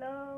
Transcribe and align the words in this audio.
Hello. 0.00 0.29